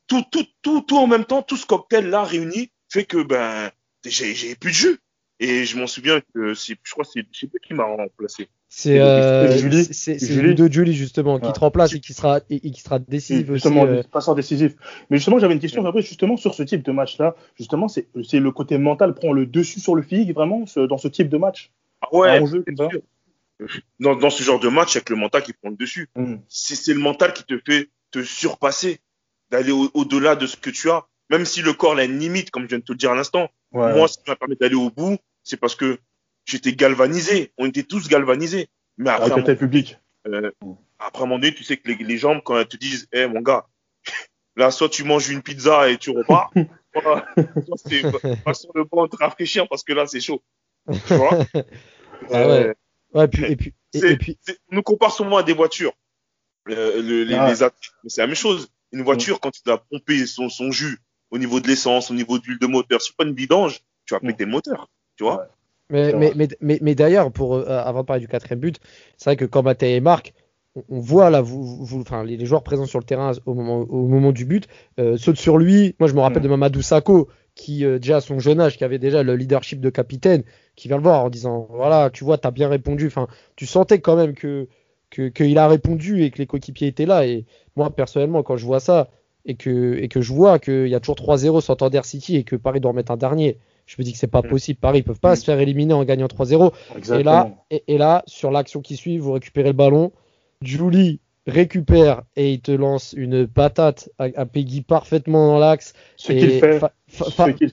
[0.08, 3.72] tout, tout, tout, tout en même temps, tout ce cocktail-là réuni fait que, ben,
[4.06, 4.98] j'ai, plus de jus.
[5.40, 7.84] Et je m'en souviens que c'est, je crois que c'est, je sais plus qui m'a
[7.84, 8.48] remplacé.
[8.70, 9.88] C'est euh, Julie.
[9.92, 10.42] Julie.
[10.42, 11.54] Ludo Julie justement qui Ouais.
[11.54, 13.54] te remplace et qui sera et, et qui sera décisif aussi.
[13.56, 14.74] justement, euh, passeur décisif.
[15.10, 17.36] Mais justement, j'avais une question après, justement, sur ce type de match-là.
[17.58, 20.98] Justement, c'est c'est le côté mental prend le dessus sur le physique, vraiment, ce- dans
[20.98, 21.72] ce type de match?
[22.02, 22.40] Ah ouais,
[24.00, 26.10] dans, dans ce genre de match, avec le mental qui prend le dessus.
[26.16, 26.36] Mm.
[26.48, 29.00] c'est c'est le mental qui te fait te surpasser,
[29.54, 31.06] d'aller au- au-delà de ce que tu as.
[31.30, 33.16] Même si le corps a une limite, comme je viens de te le dire à
[33.16, 33.50] l'instant.
[33.72, 33.94] Ouais.
[33.96, 35.98] Moi, ce qui m'a permis d'aller au bout, c'est parce que
[36.46, 37.52] j'étais galvanisé.
[37.60, 38.68] On était tous galvanisés.
[38.98, 39.98] Mais après, avec le public.
[40.28, 40.52] euh,
[41.00, 43.28] après un moment donné, tu sais que les, les jambes, quand elles te disent, eh
[43.28, 43.66] mon gars,
[44.56, 46.52] là, soit tu manges une pizza et tu repars,
[46.94, 47.26] soit,
[47.66, 50.42] soit c'est pas- sur le banc te rafraîchir parce que là, c'est chaud.
[51.08, 51.40] Tu vois?
[52.32, 52.74] Ah ouais.
[53.14, 55.54] Ouais, puis, et puis, et, C'est- et puis, c'est- on nous compare souvent à des
[55.54, 55.94] voitures.
[56.70, 57.50] Euh, le- les, Ah.
[57.50, 57.56] les
[58.10, 58.70] c'est la même chose.
[58.94, 61.00] Une voiture, quand tu dois pomper son, son jus
[61.32, 64.14] au niveau de l'essence, au niveau de l'huile de moteur, c'est pas une vidange, tu
[64.14, 64.28] vas Mm.
[64.28, 64.90] péter le moteur.
[65.18, 65.46] Tu vois Ouais.
[65.90, 66.34] mais, mais, vrai.
[66.36, 68.78] mais, mais, mais d'ailleurs, pour euh, avant de parler du quatrième but,
[69.18, 70.34] c'est vrai que quand Mathé marque,
[70.76, 73.54] on, on voit là, vous, vous, enfin, les, les joueurs présents sur le terrain au
[73.54, 74.68] moment, au moment du but
[75.00, 75.96] euh, sautent sur lui.
[76.00, 76.46] Moi, je me rappelle Mm.
[76.46, 79.80] de Mamadou Sakho, qui euh, déjà à son jeune âge, qui avait déjà le leadership
[79.82, 80.44] de capitaine,
[80.76, 83.08] qui vient le voir en disant, voilà, tu vois, t'as bien répondu.
[83.08, 84.68] Enfin, tu sentais quand même que
[85.14, 87.26] que- qu'il a répondu et que les coéquipiers étaient là.
[87.28, 87.46] Et
[87.76, 89.10] moi, personnellement, quand je vois ça
[89.46, 92.44] et que, et que je vois qu'il y a toujours 3-0 sur Thunder City et
[92.44, 94.48] que Paris doit en mettre un dernier, je me dis que c'est pas Mm.
[94.48, 94.80] possible.
[94.80, 95.36] Paris, ils peuvent pas Mm.
[95.36, 96.72] se faire éliminer en gagnant 3-0.
[96.98, 97.20] Exactement.
[97.20, 100.12] Et là, et, et là, sur l'action qui suit, vous récupérez le ballon.
[100.62, 105.94] Julie récupère et il te lance une patate à, à Peggy parfaitement dans l'axe.
[106.16, 107.70] ce qu'il fait, ce qu'il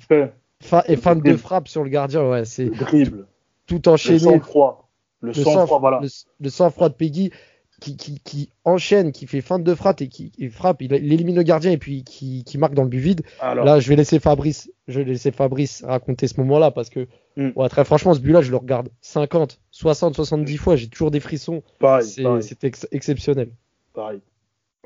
[0.89, 2.29] et fin de frappe sur le gardien.
[2.29, 2.71] Ouais, c'est
[3.67, 4.41] tout le enchaîné.
[5.21, 6.01] Le Le sang-froid, sang- voilà.
[6.03, 6.09] le,
[6.41, 7.31] le sang-froid de Peggy
[7.81, 11.13] qui, qui, qui enchaîne, qui fait fin de frappe et qui et frappe, il, il
[11.13, 13.23] élimine le gardien et puis qui, qui marque dans le but vide.
[13.41, 17.07] Alors, Là, je vais laisser Fabrice, je vais laisser Fabrice raconter ce moment-là parce que,
[17.37, 17.51] Mm.
[17.55, 21.21] ouais, très franchement, ce but-là, je le regarde 50, 60, 70 fois, j'ai toujours des
[21.21, 21.63] frissons.
[21.79, 22.05] pareil,
[22.43, 23.51] C'est ex- exceptionnel.
[23.95, 24.21] pareil.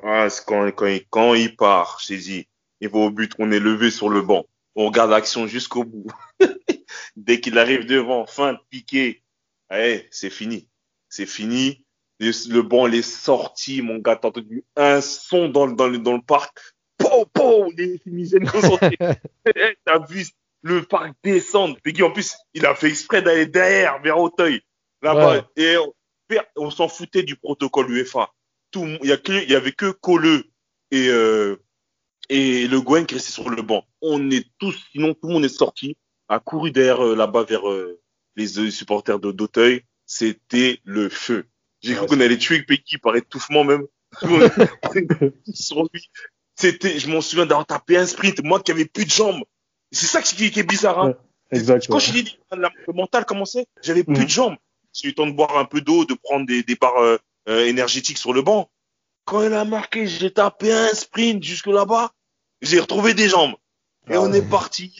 [0.03, 2.47] Ah, quand, quand, il, quand il part, je t'ai dit,
[2.81, 4.45] il va au but, on est levé sur le banc.
[4.75, 6.05] On regarde l'action jusqu'au bout.
[7.17, 9.21] Dès qu'il arrive devant, fin de piqué,
[9.71, 10.69] eh, c'est fini.
[11.09, 11.85] C'est fini.
[12.19, 15.87] Le, le banc, il est sorti, mon gars, t'as entendu un son dans, le- dans,
[15.87, 16.57] le, dans le parc.
[16.97, 18.97] Po, po, les fumigènes concentrés.
[19.53, 20.25] Eh, T'as vu
[20.61, 21.77] le parc descendre.
[22.01, 24.61] En plus, il a fait exprès d'aller derrière, vers Auteuil.
[25.01, 25.31] Là-bas.
[25.37, 25.43] Ouais.
[25.57, 25.93] Et on,
[26.55, 28.31] on s'en foutait du protocole UEFA.
[28.71, 30.45] Tout, il y a que, il y avait que Colleux
[30.91, 31.57] et, euh,
[32.29, 33.83] et Le Guen qui restaient sur le banc.
[34.01, 35.97] On est tous, sinon tout le monde est sorti,
[36.29, 38.01] a couru derrière euh, là-bas vers euh,
[38.35, 39.83] les supporters de d'Auteuil.
[40.05, 41.45] C'était le feu.
[41.81, 43.85] J'ai cru Ouais, qu'on allait tuer Peggy par étouffement même.
[46.57, 49.43] C'était, je m'en souviens d'avoir tapé un sprint, moi qui avais plus de jambes.
[49.91, 51.13] C'est ça qui, qui est bizarre, hein.
[51.51, 51.85] Exact.
[51.87, 51.99] Quand ouais.
[51.99, 54.23] je dis la- le mental commençait, j'avais plus Mhm.
[54.23, 54.55] de jambes.
[54.93, 57.17] J'ai eu le temps de boire un peu d'eau, de prendre des, des barres euh,
[57.49, 58.69] euh, énergétiques sur le banc.
[59.25, 62.11] Quand il a marqué, j'ai tapé un sprint jusque là-bas.
[62.61, 63.55] J'ai retrouvé des jambes.
[64.09, 64.37] Et Ah on ouais.
[64.39, 64.97] est parti.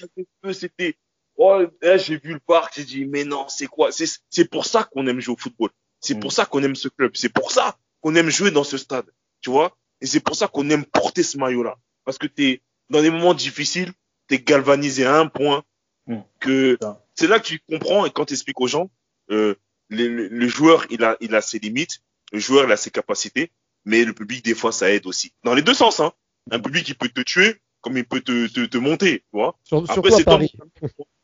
[0.52, 0.98] C'était.
[1.38, 2.74] Oh, là, j'ai vu le parc.
[2.78, 3.92] J'ai dit, mais non, c'est quoi?
[3.92, 5.70] C'est c'est pour ça qu'on aime jouer au football.
[6.00, 7.12] C'est pour ça qu'on aime ce club.
[7.16, 9.06] C'est pour ça qu'on aime jouer dans ce stade.
[9.42, 9.76] Tu vois?
[10.02, 11.76] Et c'est pour ça qu'on aime porter ce maillot-là.
[12.06, 13.92] Parce que t'es dans des moments difficiles,
[14.28, 15.64] t'es galvanisé à un point
[16.08, 16.24] Mhm.
[16.40, 16.78] que
[17.16, 18.92] c'est là que tu comprends et quand tu expliques aux gens,
[19.32, 19.56] euh,
[19.90, 22.00] le, le- le joueur, il a, il a ses limites,
[22.32, 23.52] le joueur, il a ses capacités,
[23.86, 25.34] mais le public, des fois, ça aide aussi.
[25.44, 26.14] Dans les deux sens, hein.
[26.52, 29.56] Un public, il peut te tuer, comme il peut te, te, te monter, tu vois.
[29.64, 30.52] Sur- Après, c'est toi, Paris.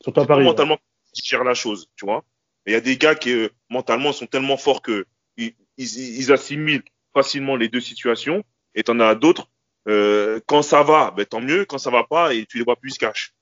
[0.01, 0.43] Surtout à c'est toi Paris.
[0.45, 0.77] mentalement
[1.13, 2.23] qui gère la chose, tu vois.
[2.67, 5.05] Et Il y a des gars qui, euh, mentalement, sont tellement forts que
[5.37, 6.83] ils, ils, ils assimilent
[7.15, 8.43] facilement les deux situations,
[8.75, 9.49] et t'en as d'autres,
[9.87, 12.75] euh, quand ça va, ben, tant mieux, quand ça va pas, et tu les vois
[12.77, 13.33] plus, cachent.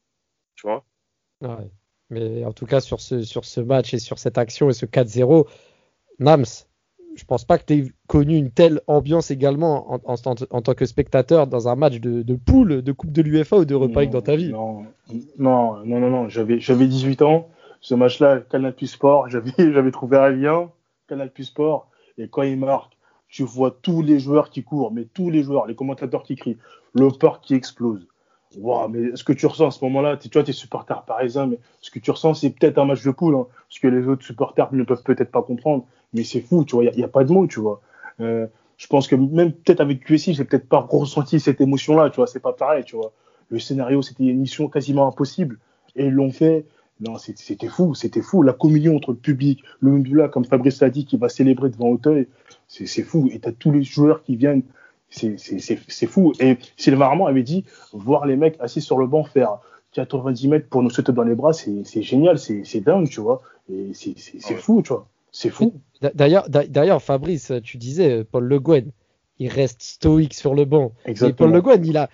[0.55, 0.86] Tu vois.
[1.41, 1.69] Ouais.
[2.10, 4.86] Mais en tout cas, sur ce, sur ce match et sur cette action et ce
[4.88, 5.47] 4-0,
[6.19, 6.45] Nams,
[7.19, 11.47] je pense pas que tu aies connu une telle ambiance également en, tant que spectateur
[11.47, 14.36] dans un match de, poule, de Coupe de l'UEFA ou de Europa League dans ta
[14.36, 14.51] vie.
[14.51, 14.86] Non,
[15.38, 16.29] non, non, non.
[16.29, 17.49] J'avais, j'avais 18 ans.
[17.82, 20.71] Ce match-là, Canal Plus Sport, j'avais, j'avais trouvé un lien,
[21.08, 21.89] Canal Plus Sport.
[22.17, 22.93] Et quand il marque,
[23.27, 26.58] tu vois tous les joueurs qui courent, mais tous les joueurs, les commentateurs qui crient,
[26.93, 28.08] le parc qui explose.
[28.58, 31.45] Wow, mais ce que tu ressens à ce moment-là, tu vois, tu es supporter parisien,
[31.45, 34.08] mais ce que tu ressens, c'est peut-être un match de poule, hein, ce que les
[34.08, 37.08] autres supporters ne peuvent peut-être pas comprendre, mais c'est fou, tu vois, il n'y a,
[37.08, 37.82] pas de mots, tu vois.
[38.19, 42.17] Euh, je pense que même peut-être avec QSI, j'ai peut-être pas ressenti cette émotion-là, tu
[42.17, 43.12] vois, c'est pas pareil, tu vois.
[43.50, 45.58] Le scénario, c'était une mission quasiment impossible,
[45.95, 46.65] et ils l'ont fait.
[47.02, 48.43] Non, c'était fou, c'était fou.
[48.43, 51.88] La communion entre le public, le Ndula, comme Fabrice l'a dit, qui va célébrer devant
[51.88, 52.28] Auteuil,
[52.67, 53.30] c'est fou.
[53.32, 54.63] Et t'as tous les joueurs qui viennent,
[55.10, 56.34] c'est fou.
[56.41, 59.60] Et Sylvain Armand avait dit, voir les mecs assis sur le banc faire
[59.93, 63.41] 90 mètres pour nous sauter dans les bras, c'est génial, c'est dingue, tu vois.
[63.72, 64.15] Et c'est
[64.50, 64.56] Ouais.
[64.58, 65.08] fou, tu vois.
[65.32, 65.82] C'est fou.
[66.13, 68.92] D'ailleurs, d'a- d'ailleurs, Fabrice, tu disais, euh, Paul Le Guen,
[69.38, 70.88] il reste stoïque sur le banc.
[70.88, 71.50] Et Paul Exactement.
[71.50, 72.10] Le Guen, il a.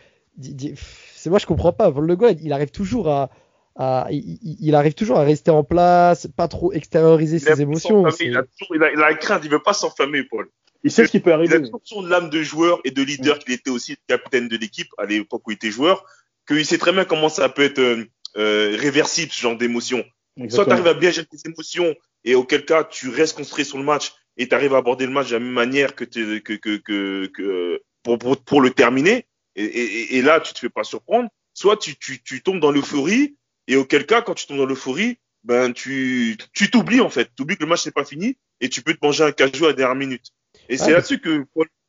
[1.16, 1.92] C'est moi, je comprends pas.
[1.92, 3.30] Paul Le Guen, il arrive toujours à.
[3.78, 8.06] à- il, arrive toujours à rester en place, pas trop extérioriser ses émotions.
[8.20, 10.50] Il a, toujours, il, a, il a la crainte, il veut pas s'enflammer, Paul.
[10.84, 11.62] Il sait ce qui peut Il a arriver.
[11.86, 15.48] toujours l'âme de joueur et de leader qu'il était aussi capitaine de l'équipe à l'époque
[15.48, 16.06] où il était joueur,
[16.48, 18.06] qu'il sait très bien comment ça peut être euh,
[18.38, 19.98] euh, réversible ce genre d'émotion.
[19.98, 20.06] Soit
[20.38, 20.74] tu Exactement.
[20.76, 24.14] arrives à bien gérer tes émotions et auquel cas tu restes concentré sur le match
[24.38, 26.76] et tu arrives à aborder le match de la même manière que, t'es- que, que,
[26.78, 30.84] que, que pour, pour, pour le terminer et, et, et là tu te fais pas
[30.84, 31.30] surprendre.
[31.54, 35.18] Soit tu, tu, tu tombes dans l'euphorie et auquel cas quand tu tombes dans l'euphorie
[35.46, 38.68] ben tu tu t'oublies en fait, tu oublies que le match n'est pas fini et
[38.68, 40.32] tu peux te manger un cajou à la dernière minute.
[40.70, 41.46] Et c'est là-dessus que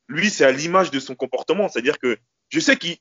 [0.07, 2.17] lui c'est à l'image de son comportement, c'est-à-dire que
[2.49, 2.97] je sais qu'il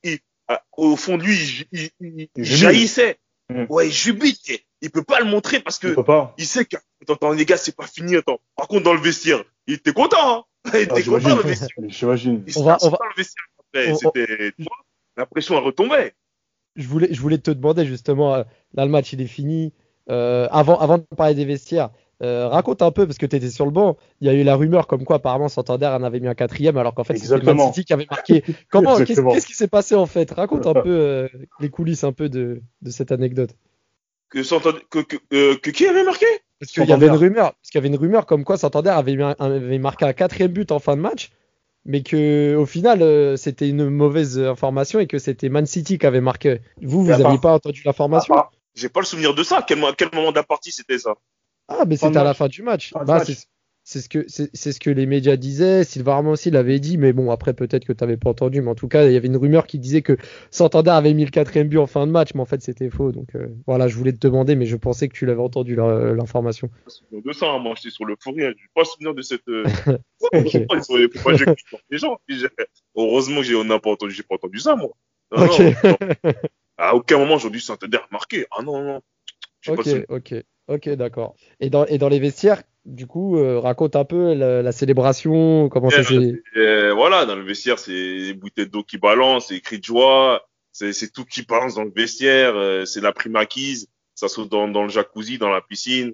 [0.77, 3.19] au fond de lui il, il, jaillissait.
[3.51, 3.67] Mm.
[3.69, 4.35] Ouais, il jubile.
[4.83, 6.35] Il peut pas le montrer parce que Il peut pas.
[6.39, 8.39] il sait que, attends, attends, les gars, c'est pas fini, attends.
[8.57, 10.45] Par contre, dans le vestiaire, il était content, hein.
[10.75, 11.37] Il était Ah, content, j'imagine.
[11.37, 11.69] le vestiaire.
[11.89, 12.45] J'imagine.
[12.47, 13.93] Il va- assis on va- dans le vestiaire après.
[13.93, 14.53] on- C'était,
[15.17, 16.15] la pression, elle retombait.
[16.77, 18.43] je voulais, je voulais te demander justement, euh,
[18.75, 19.73] là le match il est fini.
[20.11, 21.91] Euh, avant, avant de parler des vestiaires,
[22.23, 23.97] euh, raconte un peu parce que tu étais sur le banc.
[24.21, 26.77] Il y a eu la rumeur comme quoi apparemment Santander en avait mis un quatrième
[26.77, 27.73] alors qu'en fait c'était Man Exactement.
[27.73, 28.43] City qui avait marqué.
[28.71, 29.33] Comment Qu'est-ce Exactement.
[29.33, 30.31] qu'est-ce qui s'est passé en fait?
[30.31, 31.29] Raconte un peu euh,
[31.61, 33.51] les coulisses un peu de, de cette anecdote.
[34.29, 36.27] Que, Santander- que, que, euh, que qui avait marqué?
[36.59, 38.91] Parce qu'il y avait une rumeur, parce qu'il y avait une rumeur comme quoi Santander
[38.91, 39.15] avait,
[39.79, 41.31] marqué un quatrième but en fin de match,
[41.85, 46.07] mais que au final euh, c'était une mauvaise information et que c'était Man City qui
[46.07, 46.61] avait marqué.
[46.83, 49.65] Vous, vous à n'aviez part- pas entendu l'information Ah, J'ai pas le souvenir de ça.
[49.67, 51.15] Quel, quel moment de la partie c'était ça?
[51.69, 52.93] Ah, mais c'était à la fin du match.
[53.07, 53.37] Bah, c'est
[53.89, 55.85] c'est ce que c'est c'est ce que les médias disaient.
[55.85, 58.69] Sylvain Armand aussi l'avait dit, mais bon après peut-être que tu n'avais pas entendu, mais
[58.71, 60.17] en tout cas il y avait une rumeur qui disait que
[60.51, 63.13] Santander avait mis le quatrième but en fin de match, mais en fait c'était faux.
[63.13, 66.15] Donc euh, voilà, je voulais te demander, mais je pensais que tu l'avais entendu la-
[66.15, 66.67] l'information.
[66.67, 67.59] Pas le souvenir de ça, hein.
[67.61, 68.49] Moi, j'étais sur le fourrier.
[68.59, 69.63] J'ai pas souvenir de cette, euh...
[70.33, 70.51] Ok.
[70.51, 72.19] Faut pas faut pas que je critique les gens.
[72.97, 74.91] Heureusement que j'ai, pas entendu, j'ai pas entendu ça, moi.
[75.31, 75.71] Non, non,
[76.25, 76.33] non.
[76.77, 78.47] À aucun moment, j'ai dû Santander marqué.
[78.51, 79.01] Ah non, non.
[79.65, 80.35] Pas Ok, ok,
[80.67, 81.37] ok, d'accord.
[81.61, 85.69] Et dans et dans les vestiaires, du coup, euh, raconte un peu la, la célébration,
[85.69, 86.43] comment ça s'est.
[86.57, 89.85] Euh, voilà, dans le vestiaire, c'est les bouteilles d'eau qui balancent, c'est les cris de
[89.85, 94.29] joie, c'est c'est tout qui balance dans le vestiaire, euh, c'est la prime acquise, ça
[94.29, 96.13] saute dans, dans le jacuzzi, dans la piscine.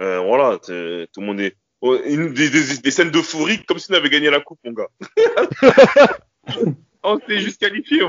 [0.00, 1.56] Euh, voilà, tout le monde est.
[1.82, 4.72] oh, une, des, des, des scènes d'euphorie comme si on avait gagné la coupe, mon
[4.72, 4.88] gars.
[7.02, 8.00] on s'est juste qualifié.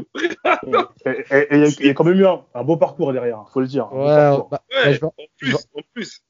[1.06, 3.46] Et et- et il y y, a quand même eu un, un beau parcours derrière,
[3.54, 3.92] faut le dire.
[3.94, 6.22] Ouais, bah, Ouais, bah, je en plus, en plus.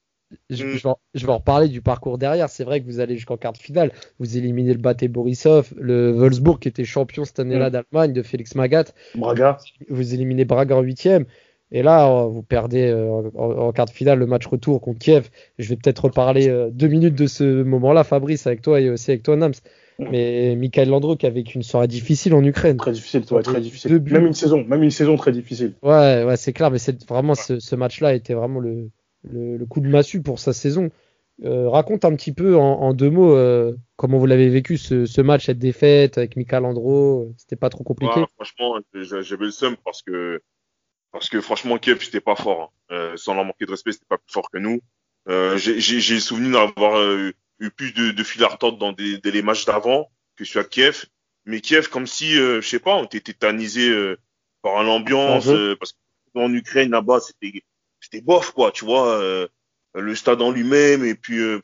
[0.50, 0.69] Je, Mm.
[0.71, 2.50] je vais en, je vais en reparler du parcours derrière.
[2.50, 3.91] C'est vrai que vous allez jusqu'en quart de finale.
[4.19, 7.74] Vous éliminez le Baté Borisov, le Wolfsburg qui était champion cette année-là Mm.
[7.74, 8.93] d'Allemagne, de Félix Magath.
[9.15, 9.58] Braga.
[9.89, 11.26] Vous éliminez Braga en huitième.
[11.71, 15.30] Et là, euh, vous perdez euh, en, quart de finale le match retour contre Kiev.
[15.58, 19.12] Je vais peut-être reparler euh, deux minutes de ce moment-là, Fabrice, avec toi et aussi
[19.12, 19.54] avec toi, Nams.
[19.98, 22.76] Mais Michael Landreau qui avait une soirée difficile en Ukraine.
[22.78, 24.02] Très difficile, ouais, très difficile.
[24.12, 25.74] Même une saison, même une saison très difficile.
[25.82, 28.89] Ouais, ouais, c'est clair, mais c'est vraiment ce, ce match-là était vraiment le,
[29.32, 30.90] le, le coup de massue pour sa saison.
[31.44, 35.06] Euh, raconte un petit peu en, en deux mots euh, comment vous l'avez vécu ce,
[35.06, 37.34] ce match, cette défaite avec Michael Landreau.
[37.38, 38.22] C'était pas trop compliqué.
[38.22, 40.42] Ouais, franchement, j'a- j'avais le seum parce que
[41.12, 42.74] parce que franchement, Kiev, c'était pas fort.
[42.90, 42.96] hein.
[42.96, 44.80] Euh, sans leur manquer de respect, c'était pas plus fort que nous.
[45.58, 47.02] J'ai le souvenir d'avoir
[47.60, 50.68] eu plus de, de fil à retordre dans des, des- les matchs d'avant que sur
[50.70, 51.06] Kiev.
[51.46, 53.92] Mais Kiev, comme si, je sais pas, on était tétanisé
[54.62, 55.96] par l'ambiance, parce
[56.34, 57.62] qu'en Ukraine là-bas, c'était
[58.15, 59.10] c'était bof quoi, tu vois.
[59.19, 59.47] euh,
[59.93, 61.60] le stade en lui-même et puis euh,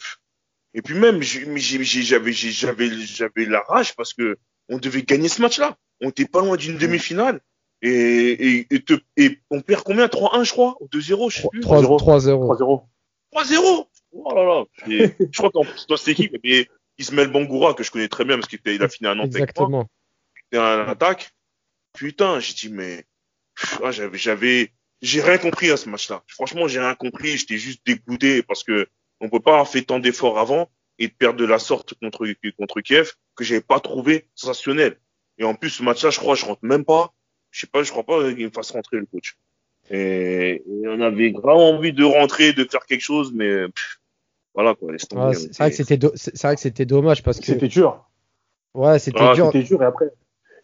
[0.74, 4.38] et puis même j'avais j'avais j'avais la rage parce que
[4.70, 5.78] on devait gagner ce match-là.
[6.02, 7.42] On était pas loin d'une demi-finale.
[7.82, 10.06] Et, et, et, te- et on perd combien?
[10.08, 10.78] 3-1, je crois?
[10.80, 11.62] Ou 2-0, je sais plus.
[11.62, 12.00] 3-0.
[12.46, 12.86] 3-0.
[13.34, 16.70] 3-0 Oh là là Et Je crois qu'en plus, dans cette équipe, il y avait
[17.00, 19.36] Ismaël Bangoura, que je connais très bien parce qu'il était- il a fini à Nantes
[19.36, 19.68] avec moi.
[19.84, 19.90] Exactement.
[20.36, 21.32] C'était un attaque.
[21.94, 23.04] Putain, j'ai dit, mais
[23.84, 26.24] ah, j'avais, j'avais, j'ai rien compris à ce match-là.
[26.28, 27.38] Franchement, j'ai rien compris.
[27.38, 28.88] J'étais juste dégoûté parce que
[29.20, 32.26] on peut pas avoir fait tant d'efforts avant et de perdre de la sorte contre
[32.58, 34.98] contre Kiev que j'avais pas trouvé sensationnel.
[35.38, 37.14] Et en plus, ce match-là, je crois, je rentre même pas.
[37.50, 39.38] Je sais pas, je crois pas qu'il me fasse rentrer le coach.
[39.90, 44.00] Et, et on avait vraiment envie de rentrer, de faire quelque chose, mais pff,
[44.54, 44.94] voilà quoi.
[44.94, 47.68] on c'est vrai que était- c'était do- c'est vrai que c'était dommage parce que C'était
[47.68, 48.06] dur.
[48.74, 49.48] ouais, c'était Ah, dur.
[49.48, 49.82] C'était dur.
[49.82, 50.06] Et après,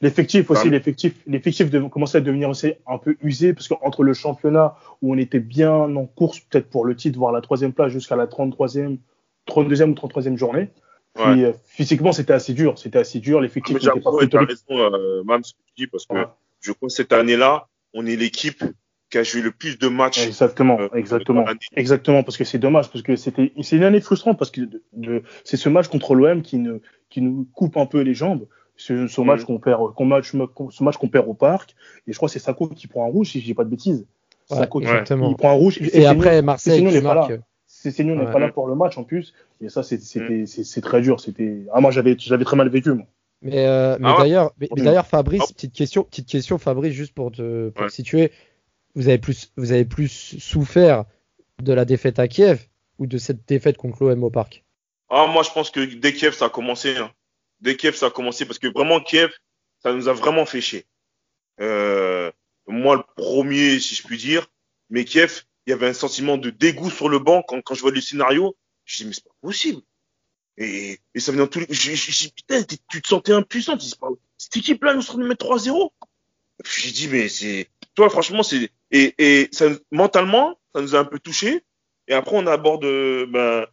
[0.02, 0.72] l'effectif aussi, Ah.
[0.72, 5.18] l'effectif, l'effectif commençait à devenir aussi un peu usé parce qu'entre le championnat où on
[5.18, 8.98] était bien en course, peut-être pour le titre, voire la troisième place jusqu'à la 33e,
[9.46, 10.70] 32e ou 33e journée.
[11.16, 11.44] Puis Ouais.
[11.46, 12.78] euh, physiquement, c'était assez dur.
[12.78, 13.40] C'était assez dur.
[13.40, 14.50] Ah, L'effectif mais n'était pas pléthorique.
[14.50, 16.16] raison, euh, ce que tu dis, parce que
[16.62, 18.64] je crois que cette année-là, on est l'équipe
[19.10, 20.28] qui a joué le plus de matchs.
[20.28, 24.38] Exactement, euh, exactement, exactement, parce que c'est dommage, parce que c'était, c'est une année frustrante,
[24.38, 26.80] parce que de- de- c'est ce match contre l'OM qui, ne,
[27.10, 28.46] qui nous coupe un peu les jambes.
[28.78, 29.46] C'est ce match Mhm.
[29.46, 31.76] qu'on perd, qu'on match, ce match qu'on perd au parc,
[32.08, 33.70] et je crois que c'est Sako qui prend un rouge, si je dis pas de
[33.70, 34.06] bêtises.
[34.50, 35.30] Ouais, Sako qui exactement.
[35.30, 37.28] il prend un rouge, Et après Marseille n'est pas là.
[37.66, 38.32] Cessignon n'est Ouais.
[38.32, 41.20] pas là pour le match en plus, et ça c'est, c'était, c'est, très dur.
[41.20, 42.92] C'était, ah moi j'avais, j'avais très mal vécu.
[42.94, 43.06] Moi.
[43.42, 44.18] Mais, euh, mais Ah ouais.
[44.24, 44.86] d'ailleurs, mais, mais Mm.
[44.86, 47.90] d'ailleurs, Fabrice, petite question, petite question, Fabrice, juste pour te, pour Ouais.
[47.90, 48.32] te situer.
[48.96, 50.08] Vous avez plus, vous avez plus
[50.40, 51.06] souffert
[51.62, 52.68] de la défaite à Kiev
[53.00, 54.64] ou de cette défaite contre l'OM au parc?
[55.10, 56.96] Ah, moi, je pense que dès Kiev, ça a commencé.
[56.98, 57.12] Hein.
[57.60, 59.32] Dès Kiev, ça a commencé, parce que vraiment, Kiev,
[59.82, 60.86] ça nous a vraiment fait chier.
[61.60, 62.32] Euh,
[62.68, 64.48] moi, le premier, si je puis dire.
[64.90, 67.82] Mais Kiev, il y avait un sentiment de dégoût sur le banc quand, quand je
[67.82, 68.56] vois le scénario.
[68.86, 69.82] Je dis, mais c'est pas possible.
[70.58, 71.68] Et, et ça venait dans tous les...
[71.70, 73.78] Je, je, je putain, tu te sentais impuissant.
[74.38, 75.92] Cette équipe-là, nous sommes de mettre 3-0.
[76.66, 77.70] J'ai dit, mais c'est...
[77.96, 78.72] Toi, franchement, c'est...
[78.92, 81.64] Et, et ça, mentalement, ça nous a un peu touché.
[82.08, 83.66] Et après, on aborde euh, ben,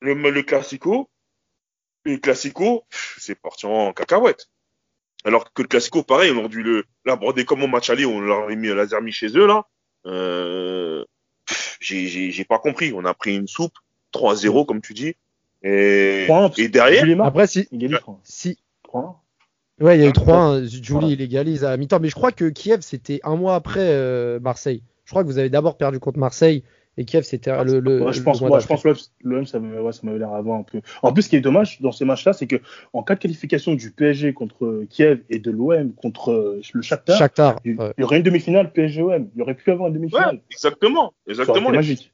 [0.00, 1.08] le, le Classico.
[2.04, 2.84] Le Classico,
[3.18, 4.48] c'est parti en cacahuète.
[5.24, 8.20] Alors que le Classico, pareil, on aurait dû le- l'aborder comme au match aller, on
[8.20, 9.66] leur a mis, les a mis chez eux, là.
[10.06, 11.04] Euh,
[11.80, 12.92] j'ai- j'ai j'ai pas compris.
[12.94, 13.74] On a pris une soupe,
[14.12, 15.14] 3-0, comme tu dis.
[15.62, 16.24] Et,
[16.68, 18.58] derrière, Julie Après, si, il si,
[19.78, 21.08] ouais, il y a eu Ah, 3 Julie Voilà.
[21.08, 24.82] il égalise à mi-temps, mais je crois que Kiev c'était un mois après euh, Marseille.
[25.04, 26.64] Je crois que vous avez d'abord perdu contre Marseille
[27.00, 28.90] et Kiev c'était le, le, Ouais, je le pense, mois moi, je pense que
[29.22, 30.80] l'OM, ça ouais, m'avait l'air avant un peu.
[31.02, 32.56] En plus, ce qui est dommage dans ces matchs-là, c'est que
[32.92, 37.16] en cas de qualification du PSG contre Kiev et de l'OM contre euh, le Shakhtar,
[37.18, 37.60] Shakhtar.
[37.64, 37.92] il ouais.
[37.96, 39.30] il y aurait une demi-finale PSG-OM.
[39.34, 40.40] Il y aurait pu avoir une ouais, demi-finale.
[40.50, 41.14] exactement.
[41.26, 41.70] Exactement.
[41.70, 42.12] magique.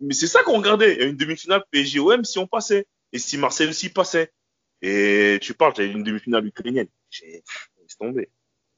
[0.00, 0.94] Mais c'est ça qu'on regardait.
[0.96, 2.86] Il y a une demi-finale PSG-OM si on passait.
[3.12, 4.30] Et si Marseille aussi passait.
[4.82, 6.88] Et tu parles, tu as une demi-finale ukrainienne.
[7.22, 8.28] Laisse tomber.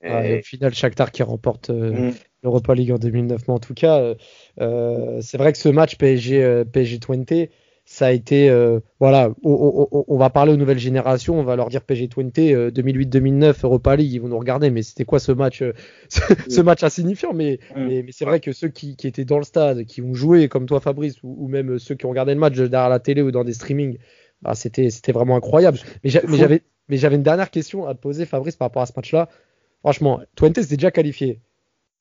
[0.01, 2.15] Et- Ouais, et au final, Shakhtar qui remporte euh, Mm.
[2.43, 3.43] l'Europa League en 2009.
[3.49, 4.15] Mais en tout cas, euh,
[4.61, 7.49] euh, c'est vrai que ce match PSG, euh, PSG 20,
[7.85, 8.51] ça a été.
[8.51, 11.83] euh, voilà, on, on- on- on va parler aux nouvelles générations, on va leur dire
[11.83, 14.71] PSG 20, euh, 2008-2009, Europa League, ils vont nous regarder.
[14.71, 15.63] Mais c'était quoi ce match
[16.49, 17.33] ce, match insignifiant?
[17.33, 17.87] Mais, Mm.
[17.87, 20.49] mais, mais c'est vrai que ceux qui, qui étaient dans le stade, qui ont joué,
[20.49, 23.23] comme toi, Fabrice, ou, ou même ceux qui ont regardé le match derrière la télé
[23.23, 23.99] ou dans des streamings,
[24.43, 25.79] bah, c'était c'était vraiment incroyable.
[26.05, 28.93] Mais j'avais mais j'avais une dernière question à te poser, Fabrice, par rapport à ce
[28.97, 29.29] match-là.
[29.81, 31.41] Franchement, Twente s'était déjà qualifié.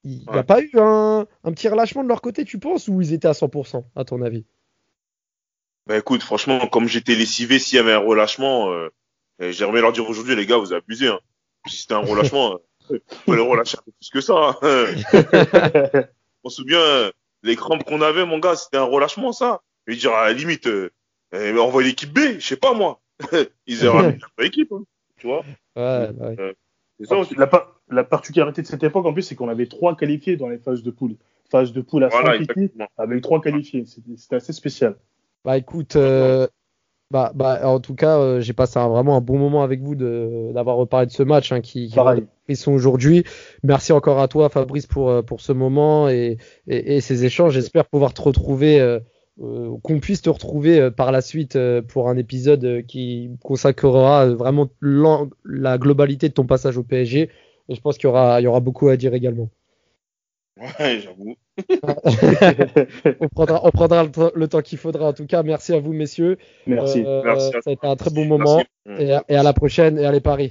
[0.04, 3.02] Il n'y a pas eu un, un petit relâchement de leur côté, tu penses, ou
[3.02, 4.46] ils étaient à 100%, à ton avis?
[5.86, 8.90] Bah écoute, franchement, comme j'étais lessivé, s'il y avait un relâchement, euh,
[9.40, 11.08] et j'aimerais leur dire aujourd'hui, les gars, vous abusez.
[11.08, 11.20] Hein.
[11.68, 12.60] Si c'était un relâchement,
[12.92, 14.34] euh, faut le relâcher un peu plus que ça.
[14.62, 16.06] hein.
[16.44, 17.12] On se souvient, euh,
[17.44, 19.62] les crampes qu'on avait, mon gars, c'était un relâchement, ça.
[19.86, 20.92] Je veux dire, à la limite, euh,
[21.34, 23.02] euh, envoie l'équipe B, je sais pas moi.
[23.68, 24.84] Ils auraient mis la équipe, hein,
[25.18, 25.44] tu vois.
[25.76, 26.56] Ouais, ouais.
[27.00, 27.36] C'est ça aussi.
[27.90, 30.84] La particularité de cette époque, en plus, c'est qu'on avait trois qualifiés dans les phases
[30.84, 31.16] de poule.
[31.50, 32.88] phase de poule à Voilà, 5 équipes exactement.
[32.98, 33.86] avec trois qualifiés.
[34.18, 34.96] C'était assez spécial.
[35.46, 36.46] Bah écoute, euh,
[37.10, 39.96] bah, bah, en tout cas, euh, j'ai passé un- vraiment un bon moment avec vous
[39.96, 41.98] d'avoir reparlé de ce match hein, qui, qui
[42.50, 43.24] ils sont aujourd'hui.
[43.64, 47.54] Merci encore à toi, Fabrice, pour, euh, pour ce moment et, et, et ces échanges.
[47.54, 49.00] J'espère pouvoir te retrouver, euh,
[49.42, 53.30] euh, qu'on puisse te retrouver euh, par la suite euh, pour un épisode euh, qui
[53.42, 54.68] consacrera vraiment
[55.46, 57.30] la globalité de ton passage au PSG.
[57.70, 59.50] Et je pense qu'il y aura, il y aura beaucoup à dire également.
[60.80, 61.36] Ouais, j'avoue.
[63.22, 65.08] On prendra, on prendra le, temps- le temps qu'il faudra.
[65.10, 66.38] En tout cas, merci à vous, messieurs.
[66.66, 67.04] Merci.
[67.06, 68.62] Euh, Merci à ça a été un très bon moment.
[68.86, 69.04] Merci.
[69.04, 70.50] Et à, et à la prochaine et allez Paris.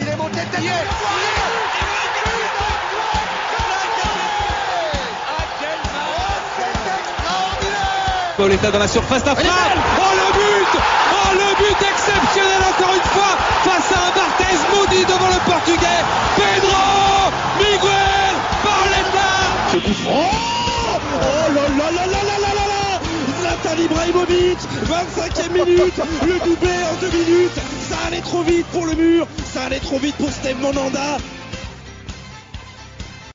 [8.38, 9.50] Il est dans la surface d'affaire.
[9.98, 10.80] Oh le but
[11.12, 16.02] Oh le but exceptionnel encore une fois face à un Barthez maudit devant le portugais.
[16.36, 16.95] Pedro
[19.94, 20.30] Franc
[21.14, 22.66] Oh là là là là là là là.
[22.66, 23.00] Là
[23.40, 25.94] Zlatan Ibrahimovic 25e minute.
[26.22, 27.58] Le doublé en deux minutes.
[27.88, 29.26] Ça allait trop vite pour le mur.
[29.44, 31.18] Ça allait trop vite pour Steve Monanda